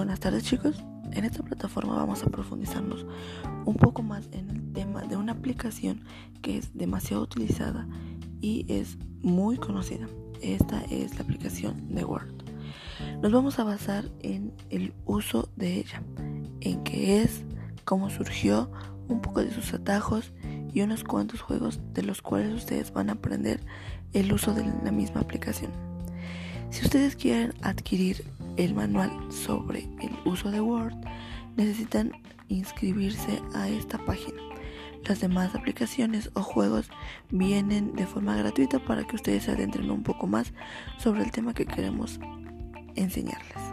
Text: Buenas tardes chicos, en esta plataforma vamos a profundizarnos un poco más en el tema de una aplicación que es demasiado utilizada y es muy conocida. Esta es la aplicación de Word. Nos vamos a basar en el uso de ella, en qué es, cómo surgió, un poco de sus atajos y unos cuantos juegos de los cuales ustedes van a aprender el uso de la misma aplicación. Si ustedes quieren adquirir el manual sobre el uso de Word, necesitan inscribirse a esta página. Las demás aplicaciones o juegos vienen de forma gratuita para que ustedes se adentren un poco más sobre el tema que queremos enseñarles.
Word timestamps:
Buenas 0.00 0.20
tardes 0.20 0.44
chicos, 0.44 0.82
en 1.12 1.26
esta 1.26 1.42
plataforma 1.42 1.94
vamos 1.94 2.22
a 2.22 2.30
profundizarnos 2.30 3.04
un 3.66 3.74
poco 3.74 4.02
más 4.02 4.30
en 4.32 4.48
el 4.48 4.72
tema 4.72 5.02
de 5.02 5.18
una 5.18 5.32
aplicación 5.32 6.04
que 6.40 6.56
es 6.56 6.72
demasiado 6.72 7.22
utilizada 7.22 7.86
y 8.40 8.64
es 8.66 8.96
muy 9.20 9.58
conocida. 9.58 10.08
Esta 10.40 10.80
es 10.84 11.16
la 11.16 11.24
aplicación 11.24 11.94
de 11.94 12.06
Word. 12.06 12.32
Nos 13.20 13.30
vamos 13.30 13.58
a 13.58 13.64
basar 13.64 14.06
en 14.20 14.54
el 14.70 14.94
uso 15.04 15.50
de 15.56 15.74
ella, 15.74 16.02
en 16.62 16.82
qué 16.82 17.20
es, 17.20 17.44
cómo 17.84 18.08
surgió, 18.08 18.72
un 19.06 19.20
poco 19.20 19.44
de 19.44 19.52
sus 19.52 19.74
atajos 19.74 20.32
y 20.72 20.80
unos 20.80 21.04
cuantos 21.04 21.42
juegos 21.42 21.78
de 21.92 22.04
los 22.04 22.22
cuales 22.22 22.54
ustedes 22.54 22.90
van 22.90 23.10
a 23.10 23.12
aprender 23.12 23.60
el 24.14 24.32
uso 24.32 24.54
de 24.54 24.64
la 24.82 24.92
misma 24.92 25.20
aplicación. 25.20 25.72
Si 26.70 26.86
ustedes 26.86 27.16
quieren 27.16 27.52
adquirir 27.60 28.24
el 28.64 28.74
manual 28.74 29.10
sobre 29.30 29.88
el 30.00 30.10
uso 30.24 30.50
de 30.50 30.60
Word, 30.60 30.94
necesitan 31.56 32.12
inscribirse 32.48 33.40
a 33.54 33.68
esta 33.68 33.98
página. 34.04 34.40
Las 35.06 35.20
demás 35.20 35.54
aplicaciones 35.54 36.30
o 36.34 36.42
juegos 36.42 36.90
vienen 37.30 37.94
de 37.94 38.06
forma 38.06 38.36
gratuita 38.36 38.78
para 38.78 39.04
que 39.04 39.16
ustedes 39.16 39.44
se 39.44 39.52
adentren 39.52 39.90
un 39.90 40.02
poco 40.02 40.26
más 40.26 40.52
sobre 40.98 41.22
el 41.22 41.30
tema 41.30 41.54
que 41.54 41.64
queremos 41.64 42.20
enseñarles. 42.96 43.69